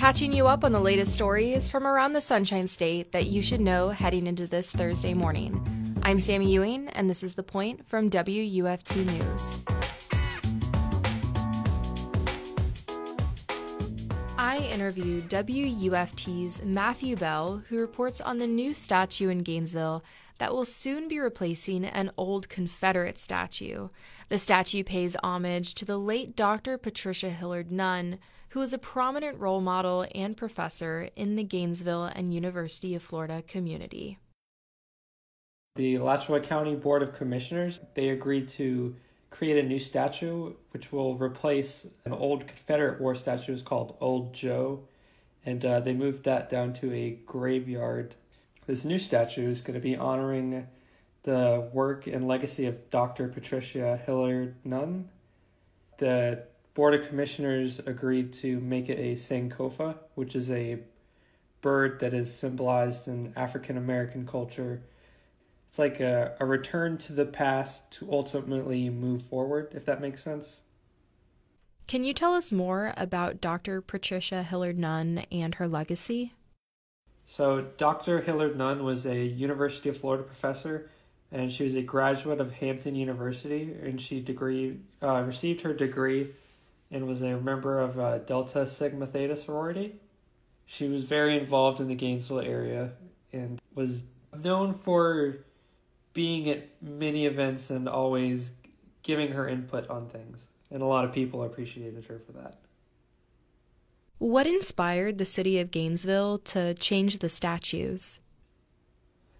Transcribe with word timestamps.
catching 0.00 0.32
you 0.32 0.46
up 0.46 0.64
on 0.64 0.72
the 0.72 0.80
latest 0.80 1.12
stories 1.12 1.68
from 1.68 1.86
around 1.86 2.14
the 2.14 2.20
Sunshine 2.22 2.66
State 2.66 3.12
that 3.12 3.26
you 3.26 3.42
should 3.42 3.60
know 3.60 3.90
heading 3.90 4.26
into 4.26 4.46
this 4.46 4.72
Thursday 4.72 5.12
morning. 5.12 5.62
I'm 6.02 6.18
Sami 6.18 6.50
Ewing, 6.50 6.88
and 6.88 7.10
this 7.10 7.22
is 7.22 7.34
The 7.34 7.42
Point 7.42 7.86
from 7.86 8.08
WUFT 8.08 8.96
News. 8.96 9.58
I 14.38 14.66
interviewed 14.72 15.28
WUFT's 15.28 16.62
Matthew 16.64 17.16
Bell, 17.16 17.62
who 17.68 17.76
reports 17.76 18.22
on 18.22 18.38
the 18.38 18.46
new 18.46 18.72
statue 18.72 19.28
in 19.28 19.40
Gainesville 19.40 20.02
that 20.40 20.54
will 20.54 20.64
soon 20.64 21.06
be 21.06 21.18
replacing 21.18 21.84
an 21.84 22.10
old 22.16 22.48
Confederate 22.48 23.18
statue. 23.18 23.88
The 24.30 24.38
statue 24.38 24.82
pays 24.82 25.14
homage 25.22 25.74
to 25.74 25.84
the 25.84 25.98
late 25.98 26.34
Dr. 26.34 26.78
Patricia 26.78 27.28
Hilliard 27.28 27.70
Nunn, 27.70 28.18
who 28.48 28.60
was 28.60 28.72
a 28.72 28.78
prominent 28.78 29.38
role 29.38 29.60
model 29.60 30.06
and 30.14 30.34
professor 30.34 31.10
in 31.14 31.36
the 31.36 31.44
Gainesville 31.44 32.04
and 32.04 32.32
University 32.32 32.94
of 32.94 33.02
Florida 33.02 33.42
community. 33.42 34.18
The 35.76 35.96
Alachua 35.96 36.40
County 36.40 36.74
Board 36.74 37.02
of 37.02 37.12
Commissioners, 37.12 37.80
they 37.94 38.08
agreed 38.08 38.48
to 38.48 38.96
create 39.28 39.62
a 39.62 39.68
new 39.68 39.78
statue 39.78 40.54
which 40.70 40.90
will 40.90 41.16
replace 41.16 41.86
an 42.06 42.14
old 42.14 42.46
Confederate 42.46 42.98
war 42.98 43.14
statue 43.14 43.52
It's 43.52 43.60
called 43.60 43.94
Old 44.00 44.32
Joe. 44.32 44.84
And 45.44 45.62
uh, 45.64 45.80
they 45.80 45.92
moved 45.92 46.24
that 46.24 46.48
down 46.48 46.72
to 46.74 46.90
a 46.94 47.18
graveyard 47.26 48.14
this 48.66 48.84
new 48.84 48.98
statue 48.98 49.48
is 49.48 49.60
going 49.60 49.74
to 49.74 49.80
be 49.80 49.96
honoring 49.96 50.68
the 51.22 51.68
work 51.72 52.06
and 52.06 52.26
legacy 52.26 52.66
of 52.66 52.90
Dr. 52.90 53.28
Patricia 53.28 54.00
Hilliard 54.04 54.54
Nunn. 54.64 55.08
The 55.98 56.44
Board 56.74 56.94
of 56.94 57.06
Commissioners 57.08 57.78
agreed 57.80 58.32
to 58.34 58.60
make 58.60 58.88
it 58.88 58.98
a 58.98 59.12
Sankofa, 59.14 59.96
which 60.14 60.34
is 60.34 60.50
a 60.50 60.78
bird 61.60 62.00
that 62.00 62.14
is 62.14 62.34
symbolized 62.34 63.06
in 63.06 63.32
African 63.36 63.76
American 63.76 64.26
culture. 64.26 64.82
It's 65.68 65.78
like 65.78 66.00
a, 66.00 66.36
a 66.40 66.46
return 66.46 66.96
to 66.98 67.12
the 67.12 67.26
past 67.26 67.90
to 67.92 68.10
ultimately 68.10 68.88
move 68.88 69.22
forward, 69.22 69.72
if 69.74 69.84
that 69.84 70.00
makes 70.00 70.22
sense. 70.22 70.60
Can 71.86 72.04
you 72.04 72.14
tell 72.14 72.34
us 72.34 72.52
more 72.52 72.94
about 72.96 73.40
Dr. 73.40 73.80
Patricia 73.80 74.42
Hilliard 74.42 74.78
Nunn 74.78 75.26
and 75.30 75.56
her 75.56 75.66
legacy? 75.66 76.32
So, 77.30 77.60
Dr. 77.76 78.22
Hilliard 78.22 78.58
Nunn 78.58 78.82
was 78.82 79.06
a 79.06 79.24
University 79.24 79.88
of 79.88 79.96
Florida 79.96 80.24
professor, 80.24 80.90
and 81.30 81.52
she 81.52 81.62
was 81.62 81.76
a 81.76 81.80
graduate 81.80 82.40
of 82.40 82.54
Hampton 82.54 82.96
University, 82.96 83.72
and 83.84 84.00
she 84.00 84.18
degree 84.18 84.80
uh, 85.00 85.22
received 85.22 85.60
her 85.60 85.72
degree 85.72 86.30
and 86.90 87.06
was 87.06 87.22
a 87.22 87.38
member 87.38 87.78
of 87.78 88.00
uh, 88.00 88.18
Delta 88.18 88.66
Sigma 88.66 89.06
Theta 89.06 89.36
sorority. 89.36 89.94
She 90.66 90.88
was 90.88 91.04
very 91.04 91.38
involved 91.38 91.78
in 91.78 91.86
the 91.86 91.94
Gainesville 91.94 92.40
area 92.40 92.94
and 93.32 93.60
was 93.76 94.02
known 94.42 94.74
for 94.74 95.36
being 96.12 96.50
at 96.50 96.82
many 96.82 97.26
events 97.26 97.70
and 97.70 97.88
always 97.88 98.50
giving 99.04 99.30
her 99.30 99.48
input 99.48 99.88
on 99.88 100.08
things. 100.08 100.48
And 100.68 100.82
a 100.82 100.86
lot 100.86 101.04
of 101.04 101.12
people 101.12 101.44
appreciated 101.44 102.06
her 102.06 102.18
for 102.18 102.32
that. 102.32 102.56
What 104.20 104.46
inspired 104.46 105.16
the 105.16 105.24
city 105.24 105.58
of 105.60 105.70
Gainesville 105.70 106.40
to 106.40 106.74
change 106.74 107.20
the 107.20 107.30
statues? 107.30 108.20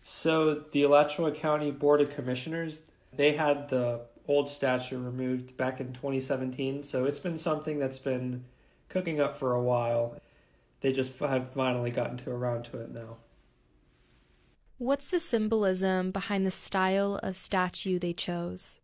So, 0.00 0.64
the 0.72 0.82
Alachua 0.82 1.30
County 1.30 1.70
Board 1.70 2.00
of 2.00 2.10
Commissioners, 2.10 2.82
they 3.12 3.34
had 3.34 3.68
the 3.68 4.00
old 4.26 4.48
statue 4.48 4.98
removed 4.98 5.56
back 5.56 5.78
in 5.78 5.92
2017, 5.92 6.82
so 6.82 7.04
it's 7.04 7.20
been 7.20 7.38
something 7.38 7.78
that's 7.78 8.00
been 8.00 8.46
cooking 8.88 9.20
up 9.20 9.36
for 9.36 9.52
a 9.52 9.62
while. 9.62 10.16
They 10.80 10.90
just 10.90 11.16
have 11.20 11.52
finally 11.52 11.92
gotten 11.92 12.16
to 12.16 12.32
around 12.32 12.64
to 12.64 12.80
it 12.80 12.92
now. 12.92 13.18
What's 14.78 15.06
the 15.06 15.20
symbolism 15.20 16.10
behind 16.10 16.44
the 16.44 16.50
style 16.50 17.20
of 17.22 17.36
statue 17.36 18.00
they 18.00 18.12
chose? 18.12 18.80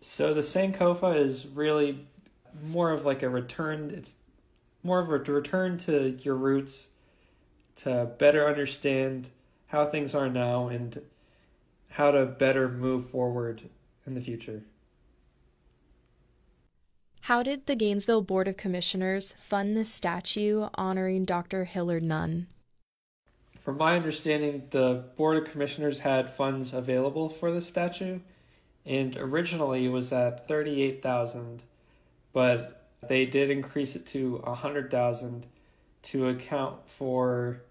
So 0.00 0.32
the 0.32 0.40
Sankofa 0.40 1.18
is 1.18 1.46
really 1.46 2.06
more 2.62 2.92
of 2.92 3.04
like 3.04 3.22
a 3.22 3.28
return. 3.28 3.90
It's 3.90 4.16
more 4.84 5.00
of 5.00 5.08
a 5.08 5.32
return 5.32 5.78
to 5.78 6.16
your 6.22 6.36
roots 6.36 6.86
to 7.76 8.08
better 8.18 8.46
understand 8.46 9.30
how 9.66 9.86
things 9.86 10.14
are 10.14 10.28
now 10.28 10.68
and 10.68 11.00
how 11.88 12.12
to 12.12 12.24
better 12.26 12.68
move 12.68 13.08
forward 13.08 13.62
in 14.06 14.14
the 14.14 14.20
future. 14.20 14.62
How 17.22 17.42
did 17.42 17.66
the 17.66 17.74
Gainesville 17.74 18.22
Board 18.22 18.46
of 18.46 18.58
Commissioners 18.58 19.32
fund 19.32 19.76
the 19.76 19.84
statue 19.84 20.68
honoring 20.74 21.24
Dr. 21.24 21.64
Hilliard 21.64 22.02
Nunn? 22.02 22.48
From 23.58 23.78
my 23.78 23.96
understanding, 23.96 24.64
the 24.70 25.04
Board 25.16 25.38
of 25.38 25.50
Commissioners 25.50 26.00
had 26.00 26.28
funds 26.28 26.74
available 26.74 27.30
for 27.30 27.50
the 27.50 27.62
statue, 27.62 28.20
and 28.84 29.16
originally 29.16 29.86
it 29.86 29.88
was 29.88 30.12
at 30.12 30.46
thirty-eight 30.46 31.02
thousand, 31.02 31.62
but 32.34 32.83
they 33.08 33.26
did 33.26 33.50
increase 33.50 33.96
it 33.96 34.06
to 34.06 34.42
a 34.44 34.54
hundred 34.54 34.90
thousand 34.90 35.46
to 36.02 36.28
account 36.28 36.88
for 36.88 37.62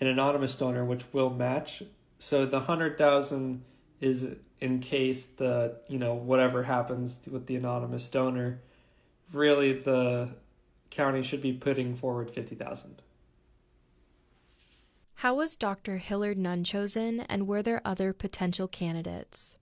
an 0.00 0.06
anonymous 0.06 0.54
donor, 0.54 0.84
which 0.84 1.04
will 1.12 1.30
match. 1.30 1.82
So 2.18 2.46
the 2.46 2.60
hundred 2.60 2.96
thousand 2.96 3.64
is 4.00 4.30
in 4.60 4.80
case 4.80 5.24
the 5.24 5.76
you 5.88 5.98
know 5.98 6.14
whatever 6.14 6.62
happens 6.62 7.18
with 7.30 7.46
the 7.46 7.56
anonymous 7.56 8.08
donor. 8.08 8.60
Really, 9.32 9.72
the 9.72 10.30
county 10.90 11.22
should 11.22 11.42
be 11.42 11.52
putting 11.52 11.94
forward 11.94 12.30
fifty 12.30 12.54
thousand. 12.54 13.02
How 15.16 15.34
was 15.36 15.56
Dr. 15.56 15.98
Hilliard 15.98 16.36
Nunn 16.36 16.64
chosen, 16.64 17.20
and 17.20 17.46
were 17.46 17.62
there 17.62 17.80
other 17.84 18.12
potential 18.12 18.68
candidates? 18.68 19.56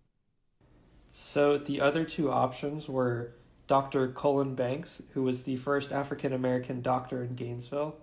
So 1.12 1.58
the 1.58 1.80
other 1.80 2.04
two 2.04 2.30
options 2.30 2.88
were 2.88 3.34
Dr. 3.66 4.08
Colin 4.08 4.54
Banks, 4.54 5.02
who 5.14 5.22
was 5.22 5.42
the 5.42 5.56
first 5.56 5.92
African 5.92 6.32
American 6.32 6.82
doctor 6.82 7.22
in 7.22 7.34
Gainesville, 7.34 7.96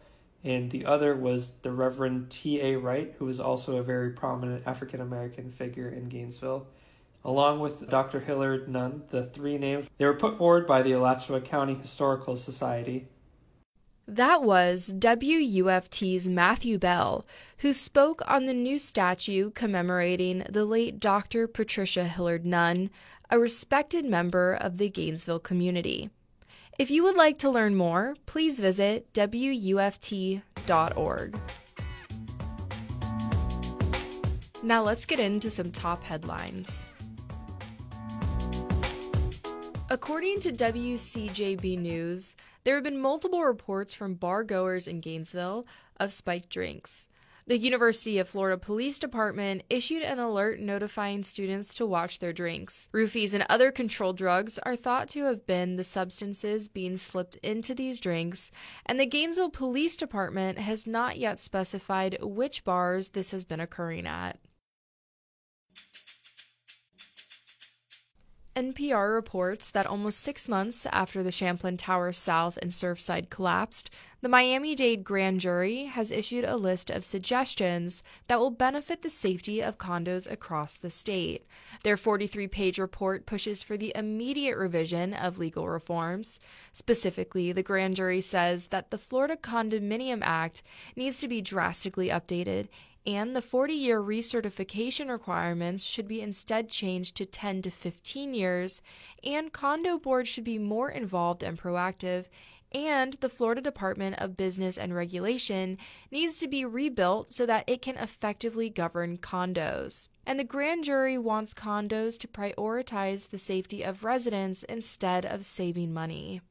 and 0.44 0.72
the 0.72 0.86
other 0.86 1.16
was 1.16 1.52
the 1.62 1.72
Reverend 1.72 2.30
T.A. 2.30 2.78
Wright, 2.78 3.14
who 3.20 3.26
was 3.26 3.40
also 3.40 3.78
a 3.78 3.84
very 3.84 4.12
prominent 4.12 4.66
African 4.66 5.02
American 5.02 5.52
figure 5.52 5.90
in 5.90 6.08
Gainesville. 6.08 6.68
Along 7.26 7.60
with 7.60 7.90
Dr. 7.90 8.22
Hilliard 8.22 8.70
Nunn, 8.70 9.04
the 9.10 9.26
three 9.26 9.58
names 9.58 9.88
they 9.98 10.06
were 10.06 10.14
put 10.14 10.38
forward 10.38 10.66
by 10.66 10.82
the 10.82 10.94
Alachua 10.94 11.42
County 11.42 11.76
Historical 11.76 12.38
Society. 12.38 13.08
That 14.08 14.42
was 14.42 14.92
WUFT's 14.98 16.28
Matthew 16.28 16.80
Bell, 16.80 17.28
who 17.60 17.74
spoke 17.74 18.24
on 18.28 18.48
the 18.48 18.56
new 18.56 18.80
statue 18.80 19.52
commemorating 19.52 20.46
the 20.50 20.66
late 20.66 21.00
Dr. 21.00 21.48
Patricia 21.48 22.06
Hilliard 22.06 22.44
Nunn, 22.44 22.90
a 23.30 23.40
respected 23.40 24.06
member 24.06 24.54
of 24.54 24.78
the 24.78 24.90
Gainesville 24.90 25.40
community. 25.40 26.10
If 26.80 26.90
you 26.90 27.04
would 27.04 27.16
like 27.16 27.38
to 27.40 27.50
learn 27.50 27.76
more, 27.76 28.16
please 28.26 28.60
visit 28.60 29.14
WUFT.org. 29.14 30.42
Now 34.64 34.84
let's 34.84 35.06
get 35.06 35.20
into 35.20 35.50
some 35.52 35.72
top 35.72 36.04
headlines. 36.04 36.86
According 39.90 40.40
to 40.42 40.52
WCJB 40.52 41.80
News, 41.80 42.36
there 42.64 42.76
have 42.76 42.84
been 42.84 43.00
multiple 43.00 43.44
reports 43.44 43.94
from 43.94 44.14
bar 44.16 44.44
goers 44.44 44.88
in 44.88 45.00
Gainesville 45.02 45.66
of 45.98 46.14
spiked 46.14 46.50
drinks. 46.50 47.08
The 47.50 47.58
University 47.58 48.20
of 48.20 48.30
Florida 48.30 48.60
Police 48.60 49.00
Department 49.00 49.64
issued 49.72 50.04
an 50.04 50.20
alert 50.20 50.60
notifying 50.60 51.24
students 51.24 51.74
to 51.74 51.86
watch 51.88 52.20
their 52.20 52.32
drinks. 52.32 52.90
Roofies 52.94 53.34
and 53.34 53.44
other 53.50 53.72
controlled 53.72 54.18
drugs 54.18 54.60
are 54.60 54.76
thought 54.76 55.10
to 55.10 55.24
have 55.24 55.48
been 55.48 55.76
the 55.76 55.84
substances 55.84 56.68
being 56.68 56.96
slipped 56.96 57.38
into 57.38 57.74
these 57.74 58.00
drinks, 58.00 58.52
and 58.86 59.00
the 59.00 59.08
Gainesville 59.08 59.50
Police 59.50 59.96
Department 59.96 60.60
has 60.60 60.86
not 60.86 61.18
yet 61.18 61.40
specified 61.40 62.20
which 62.22 62.64
bars 62.64 63.10
this 63.10 63.32
has 63.32 63.46
been 63.46 63.60
occurring 63.60 64.06
at. 64.06 64.38
NPR 68.56 69.14
reports 69.14 69.72
that 69.72 69.86
almost 69.86 70.20
six 70.20 70.50
months 70.50 70.86
after 70.88 71.22
the 71.22 71.32
Champlain 71.32 71.78
Tower 71.78 72.12
South 72.12 72.58
and 72.58 72.72
Surfside 72.72 73.30
collapsed, 73.30 73.90
the 74.22 74.28
Miami 74.28 74.76
Dade 74.76 75.04
grand 75.04 75.40
jury 75.40 75.86
has 75.86 76.12
issued 76.12 76.44
a 76.44 76.58
list 76.58 76.90
of 76.90 77.06
suggestions 77.06 78.04
that 78.28 78.40
will 78.40 78.50
benefit 78.50 79.02
the 79.02 79.10
safety 79.10 79.62
of 79.62 79.78
condos 79.78 80.30
across 80.30 80.76
the 80.76 80.90
state. 80.90 81.46
Their 81.84 81.96
43 81.96 82.48
page 82.48 82.80
report 82.80 83.26
pushes 83.26 83.64
for 83.64 83.78
the 83.78 83.94
immediate 83.96 84.58
revision 84.58 85.14
of 85.14 85.38
legal 85.38 85.70
reforms. 85.70 86.40
Specifically, 86.74 87.52
the 87.52 87.64
grand 87.64 87.96
jury 87.96 88.22
says 88.22 88.68
that 88.68 88.92
the 88.92 88.98
Florida 88.98 89.38
Condominium 89.38 90.20
Act 90.24 90.64
needs 90.96 91.22
to 91.22 91.28
be 91.28 91.42
drastically 91.42 92.10
updated 92.10 92.68
and 93.10 93.36
the 93.36 93.42
40 93.42 93.74
year 93.74 94.00
recertification 94.00 95.10
requirements 95.10 95.84
should 95.84 96.08
be 96.08 96.22
instead 96.22 96.70
changed 96.70 97.18
to 97.18 97.26
10 97.26 97.64
to 97.64 97.72
15 97.72 98.36
years, 98.36 98.84
and 99.24 99.52
condo 99.52 99.98
boards 99.98 100.30
should 100.30 100.44
be 100.44 100.60
more 100.60 100.92
involved 100.92 101.42
and 101.42 101.58
proactive, 101.60 102.26
And 102.72 103.14
the 103.14 103.30
Florida 103.30 103.62
Department 103.62 104.18
of 104.20 104.38
Business 104.38 104.78
and 104.78 104.94
Regulation 104.94 105.80
needs 106.12 106.38
to 106.38 106.48
be 106.48 106.66
rebuilt 106.66 107.34
so 107.34 107.48
that 107.48 107.64
it 107.68 107.82
can 107.82 107.98
effectively 107.98 108.70
govern 108.70 109.18
condos. 109.18 110.10
And 110.24 110.40
the 110.40 110.44
grand 110.44 110.84
jury 110.84 111.18
wants 111.18 111.56
condos 111.56 112.20
to 112.20 112.28
prioritize 112.28 113.30
the 113.30 113.40
safety 113.40 113.82
of 113.82 114.04
residents 114.04 114.62
instead 114.64 115.26
of 115.26 115.46
saving 115.46 115.92
money. 115.94 116.42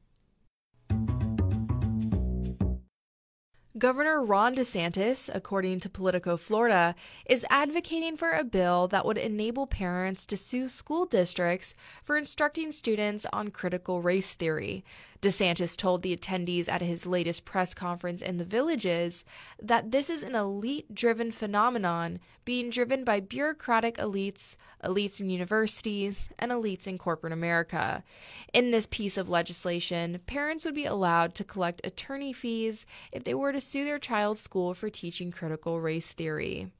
Governor 3.79 4.21
Ron 4.21 4.55
DeSantis, 4.55 5.29
according 5.33 5.79
to 5.79 5.89
Politico 5.89 6.35
Florida, 6.35 6.95
is 7.25 7.45
advocating 7.49 8.17
for 8.17 8.31
a 8.31 8.43
bill 8.43 8.89
that 8.89 9.05
would 9.05 9.17
enable 9.17 9.67
parents 9.67 10.25
to 10.25 10.35
sue 10.35 10.67
school 10.67 11.05
districts 11.05 11.73
for 12.03 12.17
instructing 12.17 12.73
students 12.73 13.25
on 13.31 13.51
critical 13.51 14.01
race 14.01 14.33
theory. 14.33 14.83
DeSantis 15.21 15.77
told 15.77 16.01
the 16.01 16.15
attendees 16.15 16.67
at 16.67 16.81
his 16.81 17.05
latest 17.05 17.45
press 17.45 17.73
conference 17.73 18.21
in 18.21 18.35
the 18.35 18.43
villages 18.43 19.23
that 19.61 19.91
this 19.91 20.09
is 20.09 20.23
an 20.23 20.35
elite 20.35 20.93
driven 20.93 21.31
phenomenon 21.31 22.19
being 22.49 22.71
driven 22.71 23.03
by 23.03 23.19
bureaucratic 23.19 23.97
elites, 23.97 24.55
elites 24.83 25.21
in 25.21 25.29
universities, 25.29 26.29
and 26.39 26.51
elites 26.51 26.87
in 26.87 26.97
corporate 26.97 27.31
America. 27.31 28.03
In 28.51 28.71
this 28.71 28.87
piece 28.87 29.17
of 29.17 29.29
legislation, 29.29 30.19
parents 30.25 30.65
would 30.65 30.73
be 30.73 30.85
allowed 30.85 31.35
to 31.35 31.43
collect 31.43 31.85
attorney 31.85 32.33
fees 32.33 32.87
if 33.11 33.23
they 33.23 33.35
were 33.35 33.53
to 33.53 33.61
sue 33.61 33.85
their 33.85 33.99
child's 33.99 34.41
school 34.41 34.73
for 34.73 34.89
teaching 34.89 35.29
critical 35.29 35.79
race 35.79 36.11
theory. 36.11 36.71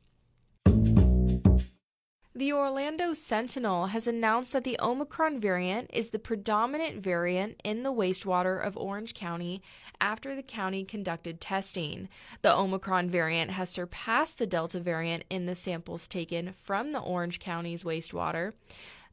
The 2.40 2.54
Orlando 2.54 3.14
Sentinel 3.14 3.88
has 3.88 4.08
announced 4.08 4.54
that 4.54 4.64
the 4.64 4.80
Omicron 4.80 5.42
variant 5.42 5.90
is 5.92 6.12
the 6.12 6.20
predominant 6.20 7.04
variant 7.04 7.60
in 7.66 7.84
the 7.84 7.92
wastewater 7.92 8.66
of 8.66 8.78
Orange 8.78 9.14
County 9.14 9.62
after 10.00 10.34
the 10.34 10.42
county 10.42 10.86
conducted 10.86 11.42
testing. 11.42 12.08
The 12.42 12.58
Omicron 12.58 13.10
variant 13.10 13.52
has 13.52 13.70
surpassed 13.70 14.38
the 14.38 14.48
Delta 14.48 14.80
variant 14.80 15.26
in 15.30 15.48
the 15.48 15.54
samples 15.54 16.08
taken 16.08 16.54
from 16.54 16.94
the 16.94 17.02
Orange 17.02 17.40
County's 17.40 17.84
wastewater. 17.84 18.54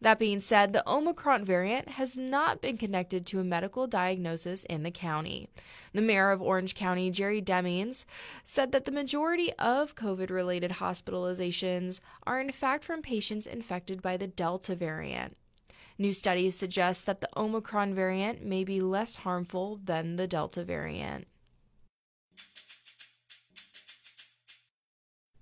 That 0.01 0.19
being 0.19 0.41
said, 0.41 0.73
the 0.73 0.89
Omicron 0.89 1.45
variant 1.45 1.89
has 1.91 2.17
not 2.17 2.61
been 2.61 2.77
connected 2.77 3.25
to 3.27 3.41
a 3.41 3.45
medical 3.45 3.87
diagnosis 3.87 4.65
in 4.65 4.83
the 4.83 4.91
county. 4.91 5.49
The 5.95 6.03
mayor 6.03 6.31
of 6.31 6.43
Orange 6.43 6.75
County, 6.75 7.11
Jerry 7.11 7.41
Demings, 7.41 8.05
said 8.45 8.73
that 8.73 8.85
the 8.85 8.93
majority 8.93 9.53
of 9.55 9.95
COVID 9.95 10.31
related 10.31 10.73
hospitalizations 10.73 12.01
are 12.27 12.41
in 12.41 12.53
fact 12.53 12.85
from 12.85 13.01
patients 13.01 13.47
infected 13.47 14.03
by 14.03 14.19
the 14.19 14.27
Delta 14.27 14.77
variant. 14.77 15.37
New 15.99 16.13
studies 16.13 16.55
suggest 16.55 17.07
that 17.07 17.23
the 17.23 17.31
Omicron 17.35 17.95
variant 17.95 18.45
may 18.45 18.65
be 18.65 18.83
less 18.83 19.17
harmful 19.17 19.81
than 19.83 20.17
the 20.17 20.27
Delta 20.27 20.63
variant. 20.63 21.27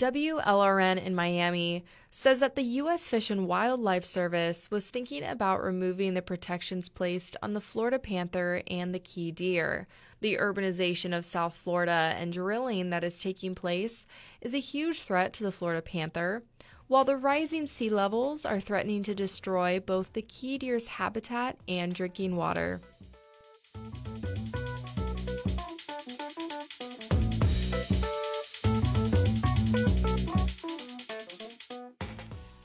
WLRN 0.05 1.03
in 1.03 1.15
Miami 1.15 1.83
says 2.11 2.41
that 2.41 2.56
the 2.56 2.62
U.S. 2.62 3.09
Fish 3.09 3.31
and 3.31 3.49
Wildlife 3.49 4.05
Service 4.05 4.71
was 4.71 4.91
thinking 4.91 5.25
about 5.25 5.65
removing 5.65 6.12
the 6.12 6.21
protections 6.21 6.91
placed 6.91 7.39
on 7.43 7.55
the 7.55 7.61
Florida 7.62 7.99
panther 7.99 8.61
and 8.67 8.95
the 8.95 8.99
key 8.99 9.31
deer. 9.31 9.89
The 10.21 10.37
urbanization 10.37 11.17
of 11.17 11.25
South 11.25 11.55
Florida 11.55 12.15
and 12.19 12.35
drilling 12.35 12.91
that 12.91 13.03
is 13.03 13.19
taking 13.19 13.55
place 13.55 14.06
is 14.43 14.55
a 14.55 14.59
huge 14.59 15.01
threat 15.01 15.33
to 15.35 15.43
the 15.43 15.53
Florida 15.53 15.81
panther, 15.81 16.43
while 16.87 17.07
the 17.07 17.17
rising 17.17 17.67
sea 17.67 17.89
levels 17.89 18.45
are 18.45 18.61
threatening 18.61 19.03
to 19.05 19.15
destroy 19.15 19.81
both 19.81 20.12
the 20.12 20.21
key 20.21 20.59
deer's 20.59 20.89
habitat 20.89 21.57
and 21.67 21.95
drinking 21.95 22.37
water. 22.37 22.83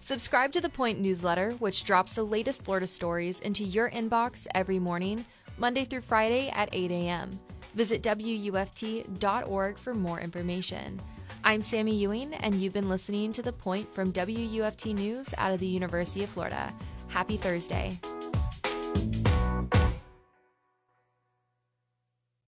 Subscribe 0.09 0.51
to 0.53 0.59
the 0.59 0.69
Point 0.69 0.99
newsletter, 0.99 1.51
which 1.59 1.83
drops 1.83 2.13
the 2.13 2.23
latest 2.23 2.63
Florida 2.63 2.87
stories 2.87 3.41
into 3.41 3.63
your 3.63 3.91
inbox 3.91 4.47
every 4.55 4.79
morning, 4.79 5.23
Monday 5.59 5.85
through 5.85 6.01
Friday 6.01 6.49
at 6.49 6.67
8 6.71 6.89
a.m. 6.89 7.39
Visit 7.75 8.01
WUFT.org 8.01 9.77
for 9.77 9.93
more 9.93 10.19
information. 10.19 10.99
I'm 11.43 11.61
Sami 11.61 11.95
Ewing, 11.95 12.33
and 12.33 12.55
you've 12.55 12.73
been 12.73 12.89
listening 12.89 13.31
to 13.33 13.43
The 13.43 13.53
Point 13.53 13.93
from 13.93 14.11
WUFT 14.11 14.95
News 14.95 15.31
out 15.37 15.51
of 15.51 15.59
the 15.59 15.67
University 15.67 16.23
of 16.23 16.31
Florida. 16.31 16.73
Happy 17.09 17.37
Thursday. 17.37 17.99